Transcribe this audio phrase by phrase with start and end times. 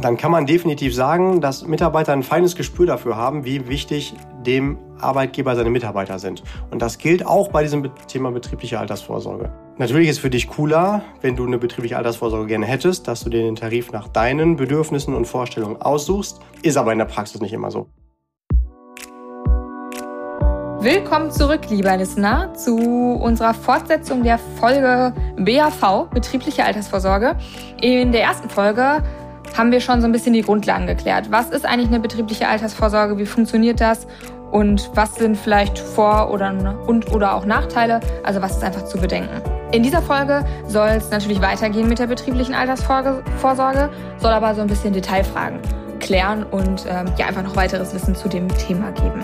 [0.00, 4.14] dann kann man definitiv sagen, dass Mitarbeiter ein feines Gespür dafür haben, wie wichtig
[4.46, 6.42] dem Arbeitgeber seine Mitarbeiter sind.
[6.70, 9.50] Und das gilt auch bei diesem Thema betriebliche Altersvorsorge.
[9.76, 13.42] Natürlich ist für dich cooler, wenn du eine betriebliche Altersvorsorge gerne hättest, dass du dir
[13.42, 17.70] den Tarif nach deinen Bedürfnissen und Vorstellungen aussuchst, ist aber in der Praxis nicht immer
[17.70, 17.88] so.
[20.80, 27.36] Willkommen zurück, lieber Listener, zu unserer Fortsetzung der Folge BAV, betriebliche Altersvorsorge.
[27.82, 29.02] In der ersten Folge
[29.56, 31.30] haben wir schon so ein bisschen die Grundlagen geklärt.
[31.30, 33.18] Was ist eigentlich eine betriebliche Altersvorsorge?
[33.18, 34.06] Wie funktioniert das?
[34.50, 36.52] Und was sind vielleicht Vor- oder,
[36.86, 38.00] und, oder auch Nachteile?
[38.24, 39.42] Also was ist einfach zu bedenken?
[39.72, 44.66] In dieser Folge soll es natürlich weitergehen mit der betrieblichen Altersvorsorge, soll aber so ein
[44.66, 45.60] bisschen Detailfragen
[46.00, 49.20] klären und ähm, ja einfach noch weiteres Wissen zu dem Thema geben.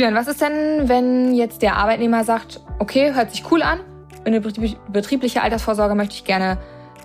[0.00, 3.80] Julian, was ist denn, wenn jetzt der Arbeitnehmer sagt, okay, hört sich cool an,
[4.24, 6.56] eine betriebliche Altersvorsorge möchte ich gerne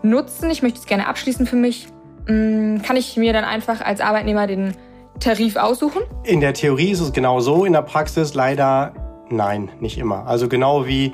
[0.01, 1.89] nutzen, ich möchte es gerne abschließen für mich.
[2.29, 4.75] Mm, kann ich mir dann einfach als Arbeitnehmer den
[5.19, 6.03] Tarif aussuchen?
[6.23, 8.93] In der Theorie ist es genau so, in der Praxis leider
[9.27, 10.25] nein, nicht immer.
[10.25, 11.11] Also genau wie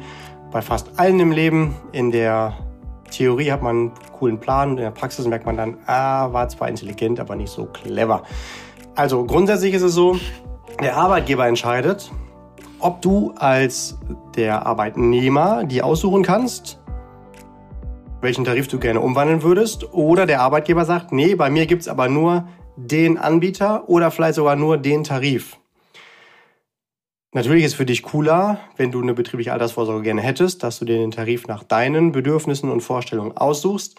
[0.51, 2.57] bei fast allen im Leben, in der
[3.09, 6.69] Theorie hat man einen coolen Plan, in der Praxis merkt man dann, ah, war zwar
[6.69, 8.21] intelligent, aber nicht so clever.
[8.93, 10.19] Also grundsätzlich ist es so,
[10.81, 12.11] der Arbeitgeber entscheidet,
[12.79, 13.99] ob du als
[14.35, 16.79] der Arbeitnehmer die aussuchen kannst,
[18.21, 22.07] welchen Tarif du gerne umwandeln würdest, oder der Arbeitgeber sagt, nee, bei mir gibt's aber
[22.09, 25.57] nur den Anbieter oder vielleicht sogar nur den Tarif.
[27.33, 30.85] Natürlich ist es für dich cooler, wenn du eine betriebliche Altersvorsorge gerne hättest, dass du
[30.85, 33.95] dir den Tarif nach deinen Bedürfnissen und Vorstellungen aussuchst.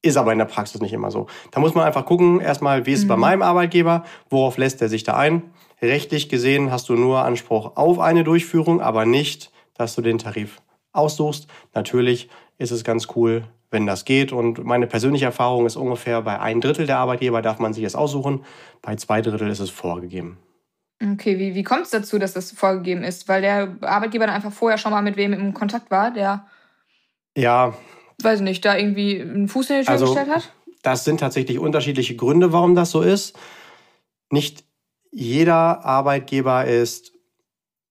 [0.00, 1.26] Ist aber in der Praxis nicht immer so.
[1.50, 3.08] Da muss man einfach gucken, erstmal, wie ist es mhm.
[3.08, 5.50] bei meinem Arbeitgeber, worauf lässt er sich da ein
[5.80, 10.60] Rechtlich gesehen hast du nur Anspruch auf eine Durchführung, aber nicht, dass du den Tarif
[10.92, 11.46] aussuchst.
[11.74, 12.28] Natürlich
[12.58, 14.32] ist es ganz cool, wenn das geht.
[14.32, 17.94] Und meine persönliche Erfahrung ist ungefähr bei ein Drittel der Arbeitgeber darf man sich das
[17.94, 18.44] aussuchen,
[18.82, 20.38] bei zwei Drittel ist es vorgegeben.
[21.00, 23.28] Okay, wie, wie kommt es dazu, dass das vorgegeben ist?
[23.28, 26.46] Weil der Arbeitgeber dann einfach vorher schon mal mit wem im Kontakt war, der.
[27.36, 27.74] Ja.
[28.20, 30.52] Weiß nicht, da irgendwie einen Fuß in die Tür also, gestellt hat?
[30.82, 33.38] Das sind tatsächlich unterschiedliche Gründe, warum das so ist.
[34.30, 34.64] Nicht
[35.10, 37.12] jeder Arbeitgeber ist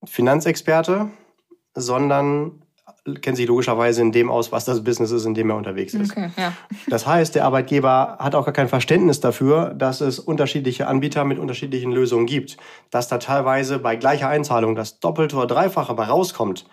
[0.04, 1.10] Finanzexperte,
[1.74, 2.62] sondern
[3.22, 6.12] kennt sich logischerweise in dem aus, was das Business ist, in dem er unterwegs ist.
[6.12, 6.52] Okay, ja.
[6.88, 11.38] Das heißt, der Arbeitgeber hat auch gar kein Verständnis dafür, dass es unterschiedliche Anbieter mit
[11.38, 12.56] unterschiedlichen Lösungen gibt.
[12.90, 16.66] Dass da teilweise bei gleicher Einzahlung das Doppelte oder Dreifache bei rauskommt,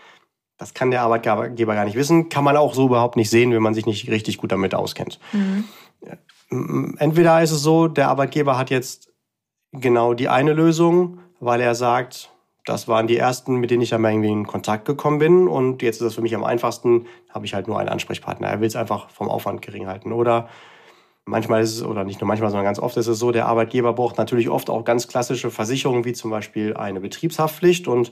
[0.58, 3.64] das kann der Arbeitgeber gar nicht wissen, kann man auch so überhaupt nicht sehen, wenn
[3.64, 5.20] man sich nicht richtig gut damit auskennt.
[5.34, 6.96] Mhm.
[6.98, 9.10] Entweder ist es so, der Arbeitgeber hat jetzt
[9.80, 12.32] genau die eine Lösung, weil er sagt,
[12.66, 15.48] das waren die ersten, mit denen ich dann mal irgendwie in Kontakt gekommen bin.
[15.48, 18.48] Und jetzt ist es für mich am einfachsten, habe ich halt nur einen Ansprechpartner.
[18.48, 20.12] Er will es einfach vom Aufwand gering halten.
[20.12, 20.50] Oder
[21.26, 23.94] manchmal ist es, oder nicht nur manchmal, sondern ganz oft ist es so, der Arbeitgeber
[23.94, 27.88] braucht natürlich oft auch ganz klassische Versicherungen, wie zum Beispiel eine Betriebshaftpflicht.
[27.88, 28.12] Und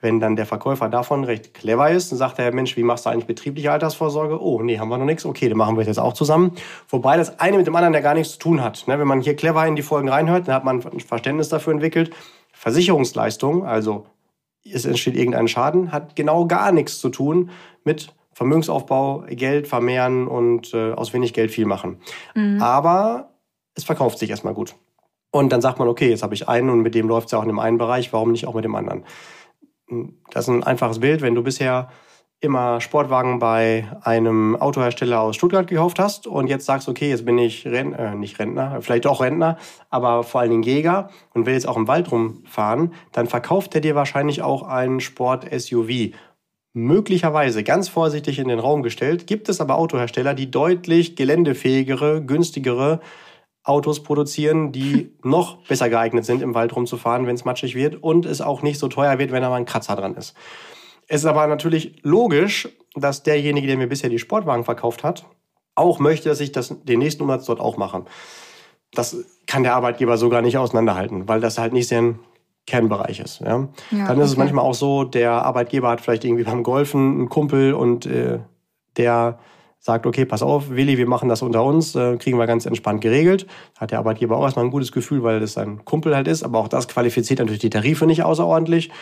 [0.00, 3.10] wenn dann der Verkäufer davon recht clever ist, dann sagt er, Mensch, wie machst du
[3.10, 4.40] eigentlich betriebliche Altersvorsorge?
[4.40, 5.24] Oh, nee, haben wir noch nichts.
[5.24, 6.52] Okay, dann machen wir das jetzt auch zusammen.
[6.88, 8.86] Wobei das eine mit dem anderen ja gar nichts zu tun hat.
[8.86, 11.72] Ne, wenn man hier clever in die Folgen reinhört, dann hat man ein Verständnis dafür
[11.72, 12.12] entwickelt.
[12.52, 14.06] Versicherungsleistung, also
[14.64, 17.50] es entsteht irgendein Schaden, hat genau gar nichts zu tun
[17.84, 22.00] mit Vermögensaufbau, Geld vermehren und äh, aus wenig Geld viel machen.
[22.34, 22.62] Mhm.
[22.62, 23.30] Aber
[23.74, 24.74] es verkauft sich erstmal gut.
[25.30, 27.38] Und dann sagt man, okay, jetzt habe ich einen und mit dem läuft es ja
[27.38, 29.04] auch in dem einen Bereich, warum nicht auch mit dem anderen?
[30.30, 31.22] das ist ein einfaches Bild.
[31.22, 31.88] Wenn du bisher
[32.40, 37.38] immer Sportwagen bei einem Autohersteller aus Stuttgart gekauft hast und jetzt sagst, okay, jetzt bin
[37.38, 39.58] ich Ren äh, nicht Rentner, vielleicht auch Rentner,
[39.90, 43.80] aber vor allen Dingen Jäger und will jetzt auch im Wald rumfahren, dann verkauft er
[43.80, 46.14] dir wahrscheinlich auch einen Sport-SUV.
[46.74, 53.00] Möglicherweise, ganz vorsichtig in den Raum gestellt, gibt es aber Autohersteller, die deutlich geländefähigere, günstigere
[53.62, 58.24] Autos produzieren, die noch besser geeignet sind, im Wald rumzufahren, wenn es matschig wird und
[58.24, 60.34] es auch nicht so teuer wird, wenn da mal ein Kratzer dran ist.
[61.08, 65.26] Es ist aber natürlich logisch, dass derjenige, der mir bisher die Sportwagen verkauft hat,
[65.74, 68.04] auch möchte, dass ich das den nächsten Umsatz dort auch mache.
[68.92, 69.16] Das
[69.46, 72.18] kann der Arbeitgeber so gar nicht auseinanderhalten, weil das halt nicht sein
[72.66, 73.40] Kernbereich ist.
[73.40, 73.68] Ja?
[73.90, 77.28] ja Dann ist es manchmal auch so, der Arbeitgeber hat vielleicht irgendwie beim Golfen einen
[77.28, 78.40] Kumpel und äh,
[78.96, 79.38] der
[79.78, 83.00] sagt, okay, pass auf, Willi, wir machen das unter uns, äh, kriegen wir ganz entspannt
[83.00, 83.48] geregelt.
[83.76, 86.60] Hat der Arbeitgeber auch erstmal ein gutes Gefühl, weil das sein Kumpel halt ist, aber
[86.60, 88.92] auch das qualifiziert natürlich die Tarife nicht außerordentlich.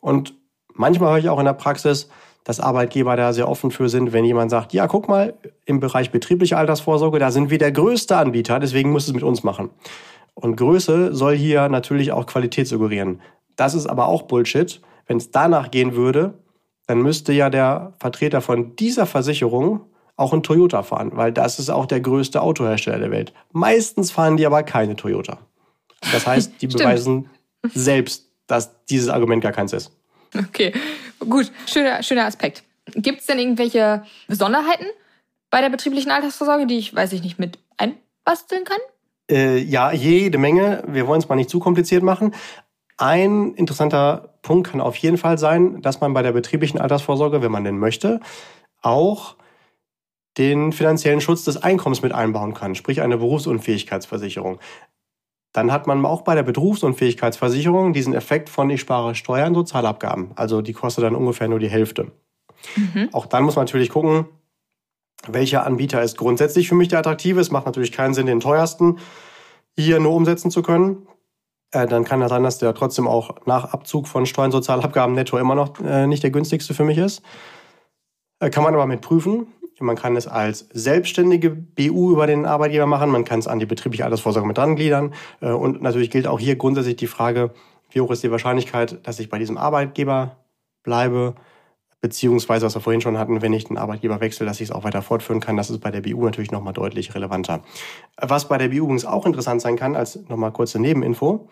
[0.00, 0.34] Und
[0.74, 2.08] manchmal höre ich auch in der Praxis,
[2.42, 5.34] dass Arbeitgeber da sehr offen für sind, wenn jemand sagt, ja, guck mal,
[5.66, 9.44] im Bereich betriebliche Altersvorsorge, da sind wir der größte Anbieter, deswegen muss es mit uns
[9.44, 9.70] machen.
[10.40, 13.20] Und Größe soll hier natürlich auch Qualität suggerieren.
[13.56, 14.80] Das ist aber auch Bullshit.
[15.08, 16.34] Wenn es danach gehen würde,
[16.86, 19.80] dann müsste ja der Vertreter von dieser Versicherung
[20.14, 23.32] auch ein Toyota fahren, weil das ist auch der größte Autohersteller der Welt.
[23.50, 25.38] Meistens fahren die aber keine Toyota.
[26.12, 27.28] Das heißt, die beweisen
[27.74, 29.90] selbst, dass dieses Argument gar keins ist.
[30.36, 30.72] Okay,
[31.18, 32.62] gut, schöner, schöner Aspekt.
[32.94, 34.86] Gibt es denn irgendwelche Besonderheiten
[35.50, 38.78] bei der betrieblichen Altersvorsorge, die ich, weiß ich nicht, mit einbasteln kann?
[39.30, 40.82] Äh, ja, jede Menge.
[40.86, 42.34] Wir wollen es mal nicht zu kompliziert machen.
[42.96, 47.52] Ein interessanter Punkt kann auf jeden Fall sein, dass man bei der betrieblichen Altersvorsorge, wenn
[47.52, 48.20] man denn möchte,
[48.82, 49.36] auch
[50.36, 54.58] den finanziellen Schutz des Einkommens mit einbauen kann, sprich eine Berufsunfähigkeitsversicherung.
[55.52, 60.32] Dann hat man auch bei der Berufsunfähigkeitsversicherung diesen Effekt von ich spare Steuern, Sozialabgaben.
[60.36, 62.12] Also die kostet dann ungefähr nur die Hälfte.
[62.76, 63.08] Mhm.
[63.12, 64.26] Auch dann muss man natürlich gucken,
[65.26, 67.40] welcher Anbieter ist grundsätzlich für mich der attraktive.
[67.40, 68.98] Es macht natürlich keinen Sinn, den teuersten
[69.76, 71.06] hier nur umsetzen zu können.
[71.72, 75.38] Äh, dann kann das sein, dass der trotzdem auch nach Abzug von Steuern, Sozialabgaben netto
[75.38, 77.22] immer noch äh, nicht der günstigste für mich ist.
[78.40, 79.48] Äh, kann man aber mit prüfen.
[79.80, 83.10] Man kann es als selbstständige BU über den Arbeitgeber machen.
[83.10, 85.14] Man kann es an die betriebliche Altersvorsorge mit dran gliedern.
[85.40, 87.52] Äh, und natürlich gilt auch hier grundsätzlich die Frage,
[87.90, 90.36] wie hoch ist die Wahrscheinlichkeit, dass ich bei diesem Arbeitgeber
[90.82, 91.34] bleibe,
[92.00, 94.84] beziehungsweise, was wir vorhin schon hatten, wenn ich den Arbeitgeber wechsle, dass ich es auch
[94.84, 95.56] weiter fortführen kann.
[95.56, 97.62] Das ist bei der BU natürlich nochmal deutlich relevanter.
[98.20, 101.48] Was bei der BU übrigens auch interessant sein kann, als nochmal kurze Nebeninfo,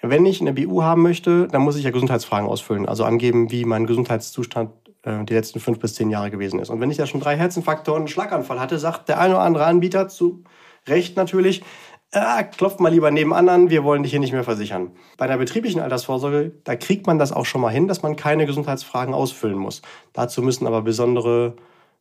[0.00, 3.64] wenn ich eine BU haben möchte, dann muss ich ja Gesundheitsfragen ausfüllen, also angeben, wie
[3.64, 4.70] mein Gesundheitszustand
[5.02, 6.70] äh, die letzten fünf bis zehn Jahre gewesen ist.
[6.70, 9.66] Und wenn ich da schon drei Herzinfarkte einen Schlaganfall hatte, sagt der eine oder andere
[9.66, 10.44] Anbieter zu
[10.86, 11.62] Recht natürlich,
[12.12, 14.92] äh, klopft mal lieber nebenan an, wir wollen dich hier nicht mehr versichern.
[15.16, 18.46] Bei der betrieblichen Altersvorsorge, da kriegt man das auch schon mal hin, dass man keine
[18.46, 19.82] Gesundheitsfragen ausfüllen muss.
[20.12, 21.56] Dazu müssen aber besondere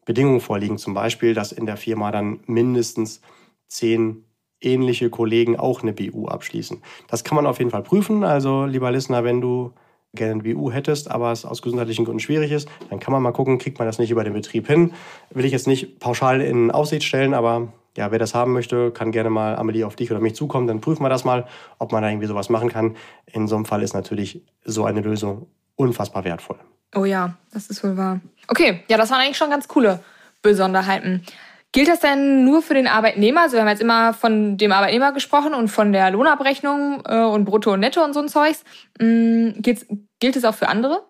[0.05, 0.77] Bedingungen vorliegen.
[0.77, 3.21] Zum Beispiel, dass in der Firma dann mindestens
[3.67, 4.23] zehn
[4.61, 6.81] ähnliche Kollegen auch eine BU abschließen.
[7.07, 8.23] Das kann man auf jeden Fall prüfen.
[8.23, 9.73] Also, lieber Listener, wenn du
[10.15, 13.33] gerne ein BU hättest, aber es aus gesundheitlichen Gründen schwierig ist, dann kann man mal
[13.33, 14.93] gucken, kriegt man das nicht über den Betrieb hin.
[15.29, 19.11] Will ich jetzt nicht pauschal in Aussicht stellen, aber ja, wer das haben möchte, kann
[19.11, 21.45] gerne mal Amelie auf dich oder mich zukommen, dann prüfen wir das mal,
[21.79, 22.95] ob man da irgendwie sowas machen kann.
[23.25, 26.57] In so einem Fall ist natürlich so eine Lösung unfassbar wertvoll.
[26.95, 28.21] Oh ja, das ist wohl wahr.
[28.47, 29.99] Okay, ja, das waren eigentlich schon ganz coole
[30.41, 31.23] Besonderheiten.
[31.71, 33.41] Gilt das denn nur für den Arbeitnehmer?
[33.41, 37.45] Also wir haben jetzt immer von dem Arbeitnehmer gesprochen und von der Lohnabrechnung äh, und
[37.45, 38.63] Brutto und Netto und so ein Zeugs.
[38.99, 41.03] Mm, gilt es auch für andere?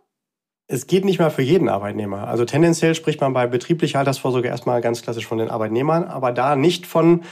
[0.68, 2.28] Es geht nicht mehr für jeden Arbeitnehmer.
[2.28, 6.58] Also tendenziell spricht man bei betrieblicher Altersvorsorge erstmal ganz klassisch von den Arbeitnehmern, aber da
[6.58, 7.24] nicht von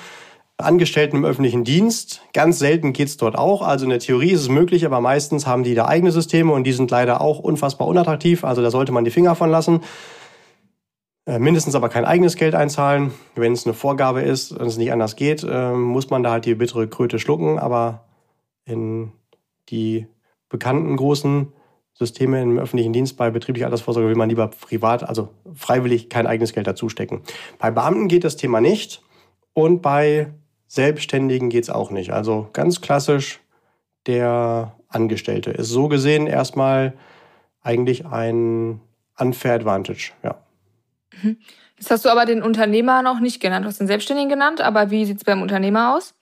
[0.58, 2.22] Angestellten im öffentlichen Dienst.
[2.32, 3.62] Ganz selten geht's dort auch.
[3.62, 6.64] Also in der Theorie ist es möglich, aber meistens haben die da eigene Systeme und
[6.64, 8.46] die sind leider auch unfassbar unattraktiv.
[8.46, 9.82] Also da sollte man die Finger von lassen.
[11.26, 13.12] Äh, mindestens aber kein eigenes Geld einzahlen.
[13.36, 16.46] Wenn es eine Vorgabe ist und es nicht anders geht, äh, muss man da halt
[16.46, 17.60] die bittere Kröte schlucken.
[17.60, 18.06] Aber
[18.64, 19.12] in
[19.68, 20.08] die
[20.48, 21.52] bekannten großen
[21.98, 26.54] Systeme im öffentlichen Dienst bei betrieblicher Altersvorsorge will man lieber privat, also freiwillig kein eigenes
[26.54, 27.22] Geld dazustecken.
[27.58, 29.02] Bei Beamten geht das Thema nicht
[29.54, 30.34] und bei
[30.68, 32.12] Selbstständigen geht es auch nicht.
[32.12, 33.40] Also ganz klassisch,
[34.08, 36.94] der Angestellte ist so gesehen erstmal
[37.62, 38.82] eigentlich ein
[39.18, 40.36] Unfair Advantage, ja.
[41.24, 41.38] Mhm.
[41.78, 43.64] Jetzt hast du aber den Unternehmer noch nicht genannt.
[43.64, 46.14] Du hast den Selbstständigen genannt, aber wie sieht es beim Unternehmer aus?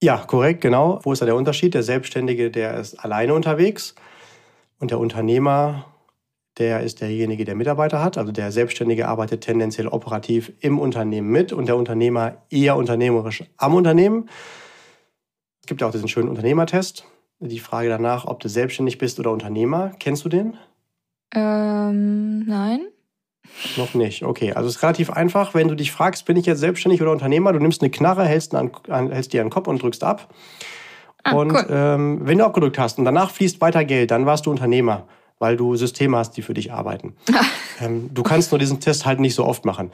[0.00, 1.00] Ja, korrekt, genau.
[1.02, 1.74] Wo ist da der Unterschied?
[1.74, 3.96] Der Selbstständige, der ist alleine unterwegs
[4.78, 5.86] und der Unternehmer,
[6.58, 8.18] der ist derjenige, der Mitarbeiter hat.
[8.18, 13.74] Also der Selbstständige arbeitet tendenziell operativ im Unternehmen mit und der Unternehmer eher unternehmerisch am
[13.74, 14.28] Unternehmen.
[15.60, 17.04] Es gibt ja auch diesen schönen Unternehmertest.
[17.40, 19.92] Die Frage danach, ob du selbstständig bist oder Unternehmer.
[20.00, 20.56] Kennst du den?
[21.34, 22.80] Ähm, nein.
[23.76, 24.22] Noch nicht.
[24.22, 25.54] Okay, also es ist relativ einfach.
[25.54, 28.54] Wenn du dich fragst, bin ich jetzt selbstständig oder Unternehmer, du nimmst eine Knarre, hältst,
[28.54, 30.32] an, hältst dir an den Kopf und drückst ab.
[31.30, 31.66] Ah, und cool.
[31.70, 35.04] ähm, wenn du abgedrückt hast und danach fließt weiter Geld, dann warst du Unternehmer,
[35.38, 37.14] weil du Systeme hast, die für dich arbeiten.
[37.80, 39.90] ähm, du kannst nur diesen Test halt nicht so oft machen.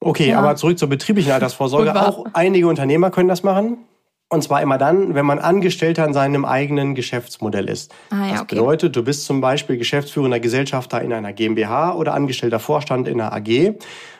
[0.00, 0.38] Okay, ja.
[0.38, 1.94] aber zurück zur betrieblichen Altersvorsorge.
[1.94, 3.78] Auch einige Unternehmer können das machen.
[4.28, 7.94] Und zwar immer dann, wenn man Angestellter in seinem eigenen Geschäftsmodell ist.
[8.10, 8.56] Ah, ja, das okay.
[8.56, 13.32] bedeutet, du bist zum Beispiel geschäftsführender Gesellschafter in einer GmbH oder angestellter Vorstand in einer
[13.32, 13.74] AG.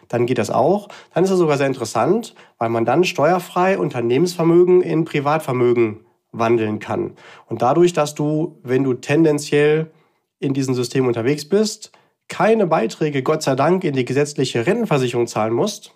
[0.09, 0.89] Dann geht das auch.
[1.15, 6.03] Dann ist es sogar sehr interessant, weil man dann steuerfrei Unternehmensvermögen in Privatvermögen
[6.38, 7.12] wandeln kann.
[7.47, 9.91] Und dadurch, dass du, wenn du tendenziell
[10.38, 11.93] in diesem System unterwegs bist,
[12.29, 15.93] keine Beiträge, Gott sei Dank, in die gesetzliche Rentenversicherung zahlen musst,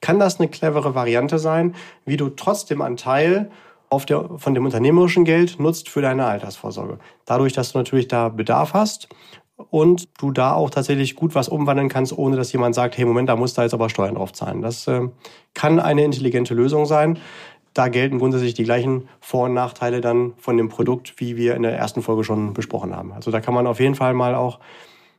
[0.00, 1.74] kann das eine clevere Variante sein,
[2.06, 3.50] wie du trotzdem einen Teil
[4.08, 6.98] der, von dem unternehmerischen Geld nutzt für deine Altersvorsorge.
[7.26, 9.08] Dadurch, dass du natürlich da Bedarf hast
[9.56, 13.28] und du da auch tatsächlich gut was umwandeln kannst, ohne dass jemand sagt, hey Moment,
[13.28, 14.62] da musst du jetzt aber Steuern drauf zahlen.
[14.62, 15.08] Das äh,
[15.54, 17.18] kann eine intelligente Lösung sein.
[17.74, 21.62] Da gelten grundsätzlich die gleichen Vor- und Nachteile dann von dem Produkt, wie wir in
[21.62, 23.12] der ersten Folge schon besprochen haben.
[23.12, 24.58] Also da kann man auf jeden Fall mal auch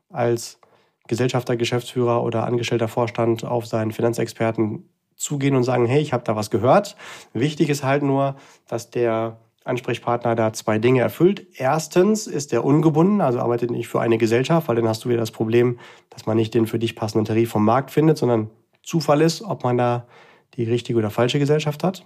[0.09, 0.59] als
[1.07, 6.35] Gesellschafter, Geschäftsführer oder angestellter Vorstand auf seinen Finanzexperten zugehen und sagen, hey, ich habe da
[6.35, 6.95] was gehört.
[7.33, 8.35] Wichtig ist halt nur,
[8.67, 11.45] dass der Ansprechpartner da zwei Dinge erfüllt.
[11.55, 15.19] Erstens ist er ungebunden, also arbeitet nicht für eine Gesellschaft, weil dann hast du wieder
[15.19, 15.79] das Problem,
[16.09, 18.49] dass man nicht den für dich passenden Tarif vom Markt findet, sondern
[18.81, 20.07] Zufall ist, ob man da
[20.55, 22.05] die richtige oder falsche Gesellschaft hat.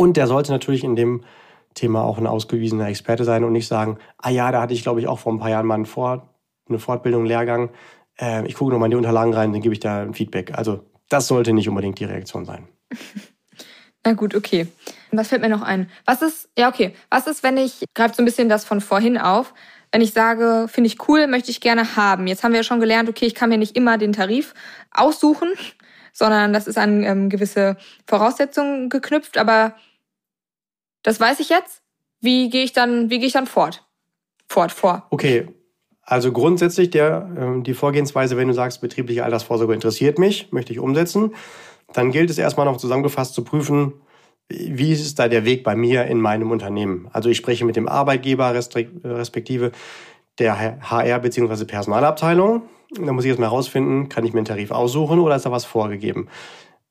[0.00, 1.24] Und der sollte natürlich in dem
[1.74, 4.98] Thema auch ein ausgewiesener Experte sein und nicht sagen, ah ja, da hatte ich, glaube
[4.98, 6.22] ich, auch vor ein paar Jahren mal einen Fort,
[6.70, 7.68] eine Fortbildung, einen Lehrgang.
[8.18, 10.56] Äh, ich gucke nochmal in die Unterlagen rein, dann gebe ich da ein Feedback.
[10.56, 12.66] Also das sollte nicht unbedingt die Reaktion sein.
[14.02, 14.68] Na gut, okay.
[15.12, 15.90] Was fällt mir noch ein?
[16.06, 16.94] Was ist, ja, okay.
[17.10, 19.52] Was ist, wenn ich, greift so ein bisschen das von vorhin auf,
[19.92, 22.26] wenn ich sage, finde ich cool, möchte ich gerne haben.
[22.26, 24.54] Jetzt haben wir ja schon gelernt, okay, ich kann mir nicht immer den Tarif
[24.92, 25.50] aussuchen,
[26.14, 27.76] sondern das ist an ähm, gewisse
[28.06, 29.74] Voraussetzungen geknüpft, aber
[31.02, 31.82] das weiß ich jetzt.
[32.20, 33.84] Wie gehe ich dann, wie gehe ich dann fort?
[34.48, 35.06] Fort, vor.
[35.10, 35.48] Okay.
[36.02, 40.80] Also grundsätzlich der, äh, die Vorgehensweise, wenn du sagst, betriebliche Altersvorsorge interessiert mich, möchte ich
[40.80, 41.34] umsetzen,
[41.92, 43.92] dann gilt es erstmal noch zusammengefasst zu prüfen,
[44.50, 47.08] wie ist da der Weg bei mir in meinem Unternehmen?
[47.12, 49.70] Also ich spreche mit dem Arbeitgeber respektive
[50.40, 51.64] der HR bzw.
[51.64, 52.62] Personalabteilung.
[53.00, 55.64] Da muss ich erstmal herausfinden, kann ich mir einen Tarif aussuchen oder ist da was
[55.64, 56.28] vorgegeben?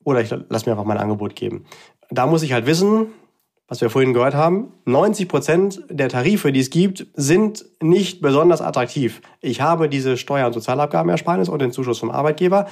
[0.05, 1.65] Oder ich lasse mir einfach mein Angebot geben.
[2.09, 3.07] Da muss ich halt wissen,
[3.69, 8.61] was wir vorhin gehört haben, 90 Prozent der Tarife, die es gibt, sind nicht besonders
[8.61, 9.21] attraktiv.
[9.41, 12.67] Ich habe diese Steuer- und Sozialabgabenersparnis und den Zuschuss vom Arbeitgeber,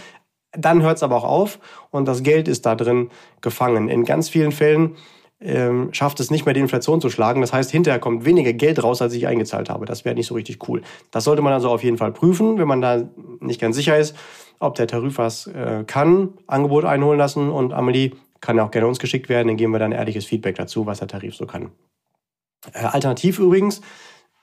[0.54, 1.60] dann hört es aber auch auf
[1.92, 3.10] und das Geld ist da drin
[3.42, 3.90] gefangen.
[3.90, 4.96] In ganz vielen Fällen
[5.40, 7.42] ähm, schafft es nicht mehr, die Inflation zu schlagen.
[7.42, 9.86] Das heißt, hinterher kommt weniger Geld raus, als ich eingezahlt habe.
[9.86, 10.82] Das wäre nicht so richtig cool.
[11.12, 13.04] Das sollte man also auf jeden Fall prüfen, wenn man da
[13.40, 14.16] nicht ganz sicher ist,
[14.60, 19.00] ob der Tarif was äh, kann, Angebot einholen lassen und Amelie kann auch gerne uns
[19.00, 21.72] geschickt werden, dann geben wir dann ehrliches Feedback dazu, was der Tarif so kann.
[22.74, 23.82] Äh, alternativ übrigens,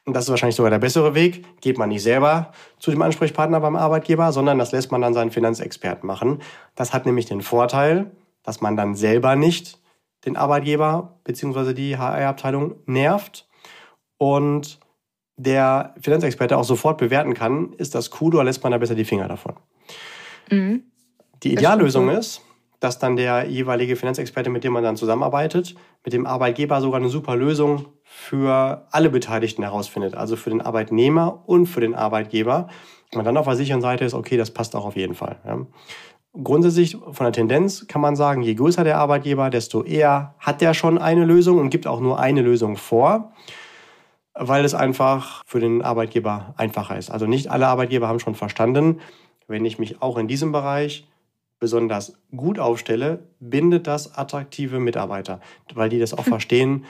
[0.04, 3.60] und das ist wahrscheinlich sogar der bessere Weg, geht man nicht selber zu dem Ansprechpartner
[3.60, 6.42] beim Arbeitgeber, sondern das lässt man dann seinen Finanzexperten machen.
[6.74, 8.10] Das hat nämlich den Vorteil,
[8.42, 9.78] dass man dann selber nicht
[10.26, 11.72] den Arbeitgeber bzw.
[11.72, 13.48] die HR-Abteilung nervt
[14.18, 14.78] und
[15.36, 19.04] der Finanzexperte auch sofort bewerten kann, ist das cool oder lässt man da besser die
[19.04, 19.54] Finger davon.
[20.50, 20.84] Mhm.
[21.42, 22.42] Die Ideallösung ist,
[22.84, 25.74] dass dann der jeweilige Finanzexperte, mit dem man dann zusammenarbeitet,
[26.04, 31.42] mit dem Arbeitgeber sogar eine super Lösung für alle Beteiligten herausfindet, also für den Arbeitnehmer
[31.46, 32.68] und für den Arbeitgeber.
[33.14, 35.36] Und dann auf der sicheren Seite ist, okay, das passt auch auf jeden Fall.
[35.46, 35.66] Ja.
[36.42, 40.74] Grundsätzlich von der Tendenz kann man sagen, je größer der Arbeitgeber, desto eher hat der
[40.74, 43.32] schon eine Lösung und gibt auch nur eine Lösung vor,
[44.34, 47.10] weil es einfach für den Arbeitgeber einfacher ist.
[47.10, 49.00] Also nicht alle Arbeitgeber haben schon verstanden,
[49.46, 51.06] wenn ich mich auch in diesem Bereich
[51.64, 55.40] besonders gut aufstelle, bindet das attraktive Mitarbeiter,
[55.72, 56.84] weil die das auch verstehen,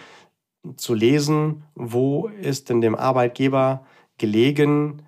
[0.77, 3.87] zu lesen, wo ist denn dem Arbeitgeber
[4.19, 5.03] gelegen,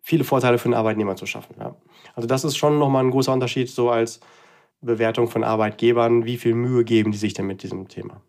[0.00, 1.56] viele Vorteile für den Arbeitnehmer zu schaffen.
[1.60, 1.76] Ja.
[2.14, 4.20] Also das ist schon nochmal ein großer Unterschied so als
[4.80, 8.22] Bewertung von Arbeitgebern, wie viel Mühe geben die sich denn mit diesem Thema.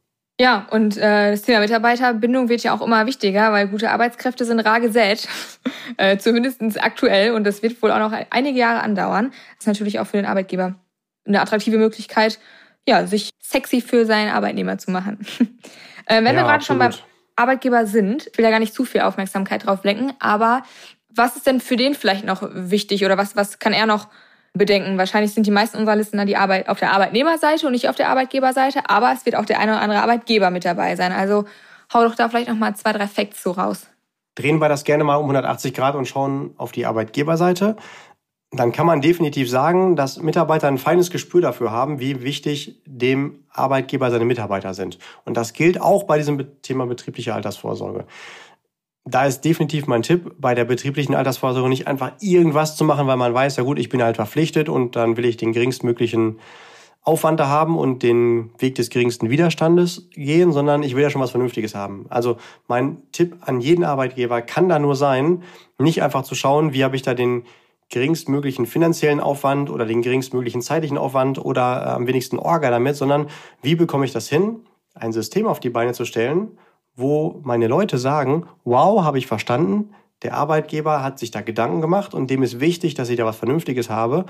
[0.43, 4.59] Ja, und äh, das Thema Mitarbeiterbindung wird ja auch immer wichtiger, weil gute Arbeitskräfte sind
[4.59, 5.25] rar gesät,
[5.97, 7.31] äh, zumindest aktuell.
[7.31, 9.29] Und das wird wohl auch noch einige Jahre andauern.
[9.29, 10.75] Das ist natürlich auch für den Arbeitgeber
[11.25, 12.39] eine attraktive Möglichkeit,
[12.85, 15.25] ja, sich sexy für seinen Arbeitnehmer zu machen.
[16.07, 16.91] äh, wenn ja, wir gerade schon beim
[17.38, 20.63] Arbeitgeber sind, will ja gar nicht zu viel Aufmerksamkeit drauf lenken, aber
[21.07, 24.09] was ist denn für den vielleicht noch wichtig oder was, was kann er noch
[24.53, 24.98] bedenken.
[24.98, 28.10] Wahrscheinlich sind die meisten unserer Listener die Arbeit auf der Arbeitnehmerseite und nicht auf der
[28.10, 31.12] Arbeitgeberseite, aber es wird auch der eine oder andere Arbeitgeber mit dabei sein.
[31.12, 31.45] Also
[31.93, 33.88] hau doch da vielleicht noch mal zwei, drei Facts so raus.
[34.36, 37.75] Drehen wir das gerne mal um 180 Grad und schauen auf die Arbeitgeberseite.
[38.51, 43.43] Dann kann man definitiv sagen, dass Mitarbeiter ein feines Gespür dafür haben, wie wichtig dem
[43.50, 45.00] Arbeitgeber seine Mitarbeiter sind.
[45.25, 48.05] Und das gilt auch bei diesem Thema betriebliche Altersvorsorge
[49.05, 53.17] da ist definitiv mein Tipp, bei der betrieblichen Altersvorsorge nicht einfach irgendwas zu machen, weil
[53.17, 56.39] man weiß, ja gut, ich bin halt verpflichtet und dann will ich den geringstmöglichen
[57.01, 61.22] Aufwand da haben und den Weg des geringsten Widerstandes gehen, sondern ich will ja schon
[61.22, 62.05] was Vernünftiges haben.
[62.10, 65.43] Also mein Tipp an jeden Arbeitgeber kann da nur sein,
[65.77, 67.43] nicht einfach zu schauen, wie habe ich da den
[67.89, 73.27] geringstmöglichen finanziellen Aufwand oder den geringstmöglichen zeitlichen Aufwand oder äh, am wenigsten Orga damit, sondern
[73.62, 74.62] wie bekomme ich das hin,
[74.95, 76.57] ein System auf die Beine zu stellen,
[76.95, 82.13] wo meine Leute sagen, wow, habe ich verstanden, der Arbeitgeber hat sich da Gedanken gemacht
[82.13, 84.25] und dem ist wichtig, dass ich da was Vernünftiges habe.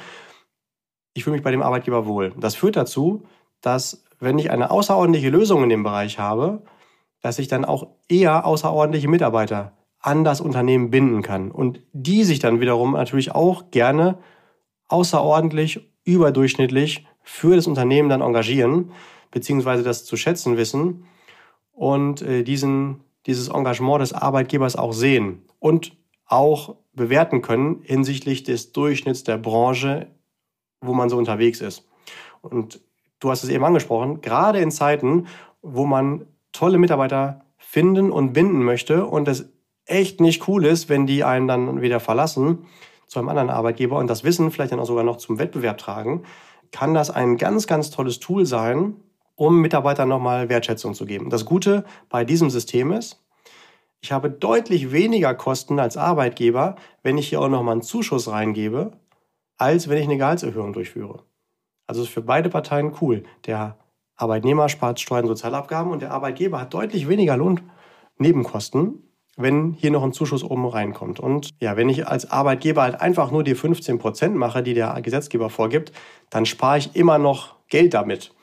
[1.13, 2.33] Ich fühle mich bei dem Arbeitgeber wohl.
[2.39, 3.23] Das führt dazu,
[3.61, 6.63] dass wenn ich eine außerordentliche Lösung in dem Bereich habe,
[7.21, 12.39] dass ich dann auch eher außerordentliche Mitarbeiter an das Unternehmen binden kann und die sich
[12.39, 14.17] dann wiederum natürlich auch gerne
[14.89, 18.91] außerordentlich überdurchschnittlich für das Unternehmen dann engagieren,
[19.31, 21.05] beziehungsweise das zu schätzen wissen
[21.73, 28.71] und äh, diesen, dieses Engagement des Arbeitgebers auch sehen und auch bewerten können hinsichtlich des
[28.71, 30.07] Durchschnitts der Branche,
[30.81, 31.87] wo man so unterwegs ist.
[32.41, 32.81] Und
[33.19, 35.27] du hast es eben angesprochen, gerade in Zeiten,
[35.61, 39.49] wo man tolle Mitarbeiter finden und binden möchte und es
[39.85, 42.67] echt nicht cool ist, wenn die einen dann wieder verlassen
[43.07, 46.23] zu einem anderen Arbeitgeber und das Wissen vielleicht dann auch sogar noch zum Wettbewerb tragen,
[46.71, 48.95] kann das ein ganz, ganz tolles Tool sein,
[49.35, 51.29] um Mitarbeitern nochmal Wertschätzung zu geben.
[51.29, 53.23] Das Gute bei diesem System ist,
[54.01, 58.91] ich habe deutlich weniger Kosten als Arbeitgeber, wenn ich hier auch nochmal einen Zuschuss reingebe,
[59.57, 61.23] als wenn ich eine Gehaltserhöhung durchführe.
[61.87, 63.23] Also ist für beide Parteien cool.
[63.45, 63.77] Der
[64.15, 69.03] Arbeitnehmer spart Steuern und Sozialabgaben und der Arbeitgeber hat deutlich weniger Lohnnebenkosten,
[69.37, 71.19] wenn hier noch ein Zuschuss oben reinkommt.
[71.19, 75.01] Und ja, wenn ich als Arbeitgeber halt einfach nur die 15 Prozent mache, die der
[75.01, 75.91] Gesetzgeber vorgibt,
[76.29, 78.33] dann spare ich immer noch Geld damit.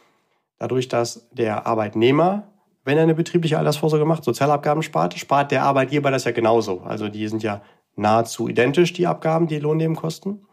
[0.60, 2.52] Dadurch, dass der Arbeitnehmer,
[2.84, 6.82] wenn er eine betriebliche Altersvorsorge macht, Sozialabgaben spart, spart der Arbeitgeber das ja genauso.
[6.82, 7.62] Also die sind ja
[7.96, 10.46] nahezu identisch, die Abgaben, die Lohnnebenkosten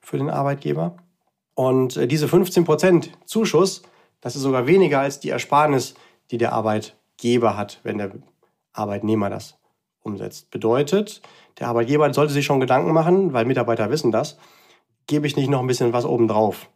[0.00, 0.96] für den Arbeitgeber.
[1.54, 3.82] Und äh, diese 15 Prozent Zuschuss,
[4.20, 5.94] das ist sogar weniger als die Ersparnis,
[6.30, 8.12] die der Arbeitgeber hat, wenn der
[8.72, 9.58] Arbeitnehmer das
[10.02, 10.52] umsetzt.
[10.52, 11.20] Bedeutet,
[11.58, 14.38] der Arbeitgeber sollte sich schon Gedanken machen, weil Mitarbeiter wissen das,
[15.08, 16.70] gebe ich nicht noch ein bisschen was obendrauf.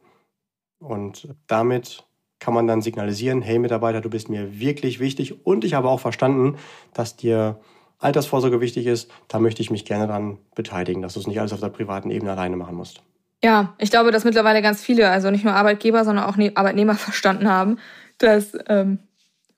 [0.81, 2.05] Und damit
[2.39, 6.01] kann man dann signalisieren, hey Mitarbeiter, du bist mir wirklich wichtig und ich habe auch
[6.01, 6.57] verstanden,
[6.93, 7.59] dass dir
[7.99, 11.53] Altersvorsorge wichtig ist, da möchte ich mich gerne daran beteiligen, dass du es nicht alles
[11.53, 13.01] auf der privaten Ebene alleine machen musst.
[13.43, 16.95] Ja, ich glaube, dass mittlerweile ganz viele, also nicht nur Arbeitgeber, sondern auch ne-, Arbeitnehmer
[16.97, 17.79] verstanden haben,
[18.19, 18.99] dass ähm,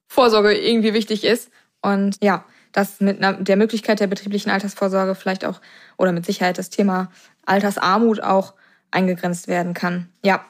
[0.06, 1.50] Vorsorge irgendwie wichtig ist.
[1.82, 5.60] Und ja, dass mit der Möglichkeit der betrieblichen Altersvorsorge vielleicht auch
[5.96, 7.10] oder mit Sicherheit das Thema
[7.46, 8.54] Altersarmut auch
[8.90, 10.08] eingegrenzt werden kann.
[10.24, 10.44] Ja.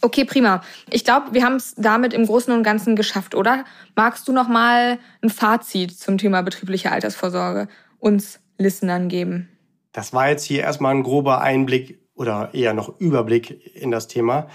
[0.00, 0.62] Okay, prima.
[0.90, 3.64] Ich glaube, wir haben es damit im Großen und Ganzen geschafft, oder?
[3.96, 7.68] Magst du noch mal ein Fazit zum Thema betriebliche Altersvorsorge
[7.98, 9.48] uns Listenern geben?
[9.92, 14.48] Das war jetzt hier erstmal ein grober Einblick oder eher noch Überblick in das Thema.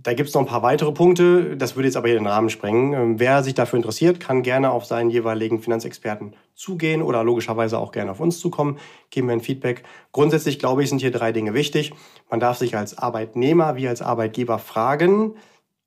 [0.00, 2.50] Da gibt es noch ein paar weitere Punkte, das würde jetzt aber hier den Rahmen
[2.50, 2.92] sprengen.
[2.92, 7.90] Ähm, wer sich dafür interessiert, kann gerne auf seinen jeweiligen Finanzexperten zugehen oder logischerweise auch
[7.90, 8.78] gerne auf uns zukommen,
[9.10, 9.82] geben wir ein Feedback.
[10.12, 11.92] Grundsätzlich glaube ich, sind hier drei Dinge wichtig.
[12.30, 15.34] Man darf sich als Arbeitnehmer wie als Arbeitgeber fragen,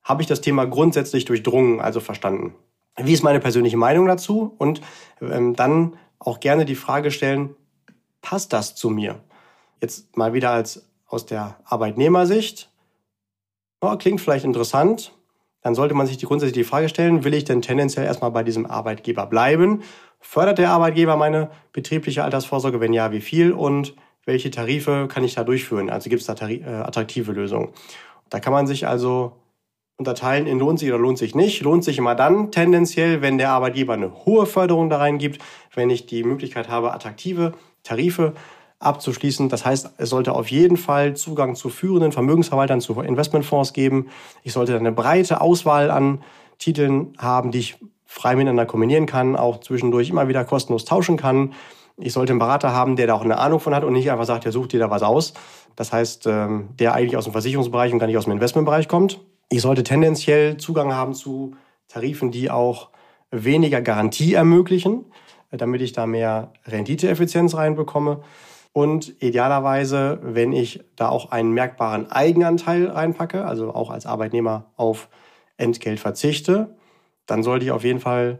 [0.04, 2.56] habe ich das Thema grundsätzlich durchdrungen, also verstanden?
[2.98, 4.54] Wie ist meine persönliche Meinung dazu?
[4.58, 4.82] Und
[5.22, 7.56] ähm, dann auch gerne die Frage stellen,
[8.22, 9.24] passt das zu mir?
[9.80, 12.71] Jetzt mal wieder als aus der Arbeitnehmersicht
[13.82, 15.14] oh, klingt vielleicht interessant,
[15.62, 18.44] dann sollte man sich die grundsätzlich die Frage stellen, will ich denn tendenziell erstmal bei
[18.44, 19.84] diesem Arbeitgeber bleiben?
[20.20, 22.80] Fördert der Arbeitgeber meine betriebliche Altersvorsorge?
[22.80, 23.52] Wenn ja, wie viel?
[23.52, 25.90] Und welche Tarife kann ich da durchführen?
[25.90, 27.70] Also gibt es da äh, attraktive Lösungen?
[28.30, 29.34] Da kann man sich also
[29.98, 31.62] unterteilen in lohnt sich oder lohnt sich nicht.
[31.62, 35.42] Lohnt sich immer dann tendenziell, wenn der Arbeitgeber eine hohe Förderung da reingibt,
[35.76, 38.34] wenn ich die Möglichkeit habe, attraktive Tarife
[38.82, 39.50] abzuschließen.
[39.50, 44.08] Das heißt, es sollte auf jeden Fall Zugang zu führenden Vermögensverwaltern, zu Investmentfonds geben.
[44.44, 46.22] Ich sollte eine breite Auswahl an
[46.58, 51.54] Titeln haben, die ich frei miteinander kombinieren kann, auch zwischendurch immer wieder kostenlos tauschen kann.
[51.98, 54.26] Ich sollte einen Berater haben, der da auch eine Ahnung von hat und nicht einfach
[54.26, 55.34] sagt, ja, such dir da was aus.
[55.76, 59.22] Das heißt, ähm, der eigentlich aus dem Versicherungsbereich und gar nicht aus dem Investmentbereich kommt.
[59.50, 61.56] Ich sollte tendenziell Zugang haben zu
[61.88, 62.90] Tarifen, die auch
[63.32, 65.06] weniger Garantie ermöglichen,
[65.52, 68.22] damit ich da mehr Renditeeffizienz reinbekomme.
[68.74, 75.10] Und idealerweise, wenn ich da auch einen merkbaren Eigenanteil reinpacke, also auch als Arbeitnehmer auf
[75.58, 76.76] Entgelt verzichte,
[77.26, 78.40] dann sollte ich auf jeden Fall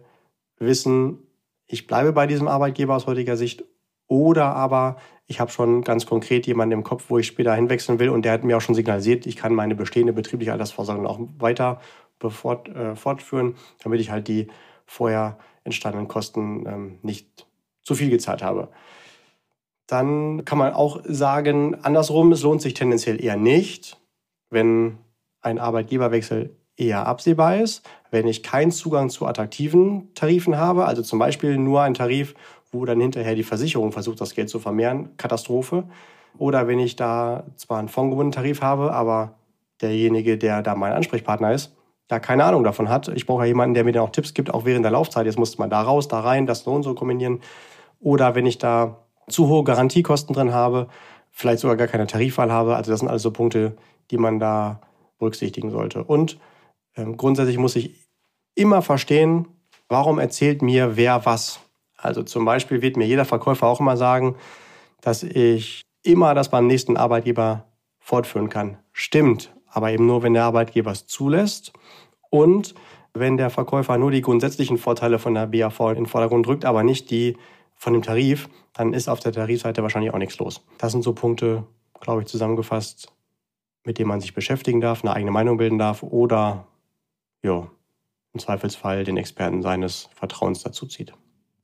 [0.58, 1.20] wissen,
[1.68, 3.64] ich bleibe bei diesem Arbeitgeber aus heutiger Sicht
[4.08, 8.10] oder aber ich habe schon ganz konkret jemanden im Kopf, wo ich später hinwechseln will
[8.10, 11.80] und der hat mir auch schon signalisiert, ich kann meine bestehende betriebliche Altersvorsorge auch weiter
[12.20, 14.48] befort, äh, fortführen, damit ich halt die
[14.86, 17.48] vorher entstandenen Kosten ähm, nicht
[17.84, 18.70] zu viel gezahlt habe
[19.92, 24.00] dann kann man auch sagen, andersrum, es lohnt sich tendenziell eher nicht,
[24.50, 24.98] wenn
[25.42, 31.20] ein Arbeitgeberwechsel eher absehbar ist, wenn ich keinen Zugang zu attraktiven Tarifen habe, also zum
[31.20, 32.36] Beispiel nur ein Tarif,
[32.72, 35.84] wo dann hinterher die Versicherung versucht, das Geld zu vermehren, Katastrophe.
[36.38, 39.36] Oder wenn ich da zwar einen fondgebundenen Tarif habe, aber
[39.82, 41.76] derjenige, der da mein Ansprechpartner ist,
[42.08, 43.10] da keine Ahnung davon hat.
[43.10, 45.26] Ich brauche ja jemanden, der mir dann auch Tipps gibt, auch während der Laufzeit.
[45.26, 47.42] Jetzt muss man da raus, da rein, das so und so kombinieren.
[48.00, 48.98] Oder wenn ich da
[49.32, 50.88] zu hohe Garantiekosten drin habe,
[51.32, 52.76] vielleicht sogar gar keine Tarifwahl habe.
[52.76, 53.76] Also das sind alles so Punkte,
[54.12, 54.82] die man da
[55.18, 56.04] berücksichtigen sollte.
[56.04, 56.38] Und
[56.96, 57.96] ähm, grundsätzlich muss ich
[58.56, 59.48] immer verstehen,
[59.88, 61.60] warum erzählt mir wer was.
[61.98, 64.36] Also zum Beispiel wird mir jeder Verkäufer auch immer sagen,
[65.02, 67.66] dass ich immer das beim nächsten Arbeitgeber
[68.00, 68.78] fortführen kann.
[68.92, 71.74] Stimmt, aber eben nur, wenn der Arbeitgeber es zulässt
[72.30, 72.74] und
[73.14, 76.84] wenn der Verkäufer nur die grundsätzlichen Vorteile von der BAV in den Vordergrund drückt, aber
[76.84, 77.38] nicht die
[77.82, 80.62] von dem Tarif, dann ist auf der Tarifseite wahrscheinlich auch nichts los.
[80.78, 81.66] Das sind so Punkte,
[82.00, 83.12] glaube ich, zusammengefasst,
[83.84, 86.68] mit denen man sich beschäftigen darf, eine eigene Meinung bilden darf oder
[87.42, 87.68] ja,
[88.34, 91.14] im Zweifelsfall den Experten seines Vertrauens dazu zieht.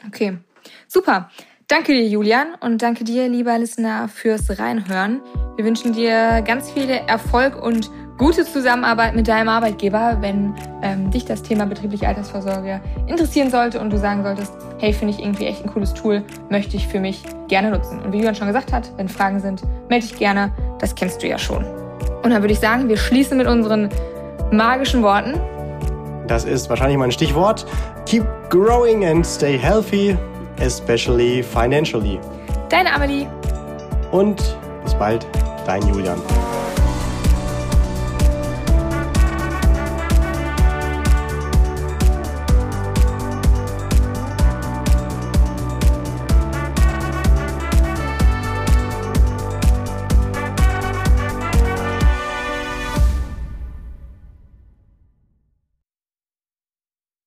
[0.08, 0.40] Okay,
[0.88, 1.30] super.
[1.68, 5.22] Danke dir, Julian, und danke dir, lieber Listener, fürs Reinhören.
[5.56, 11.26] Wir wünschen dir ganz viel Erfolg und gute Zusammenarbeit mit deinem Arbeitgeber, wenn ähm, dich
[11.26, 15.64] das Thema betriebliche Altersvorsorge interessieren sollte und du sagen solltest, hey, finde ich irgendwie echt
[15.64, 18.00] ein cooles Tool, möchte ich für mich gerne nutzen.
[18.00, 21.28] Und wie Julian schon gesagt hat, wenn Fragen sind, melde dich gerne, das kennst du
[21.28, 21.64] ja schon.
[22.24, 23.90] Und dann würde ich sagen, wir schließen mit unseren
[24.52, 25.40] magischen Worten.
[26.28, 27.66] Das ist wahrscheinlich mein Stichwort.
[28.06, 30.18] Keep growing and stay healthy,
[30.60, 32.20] especially financially.
[32.70, 33.28] Deine Amelie.
[34.12, 35.26] Und bis bald,
[35.66, 36.18] dein Julian.